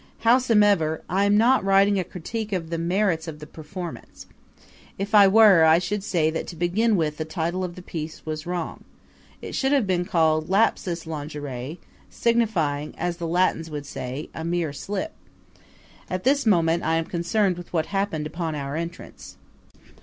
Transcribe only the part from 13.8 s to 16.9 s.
say, "A Mere Slip." At this moment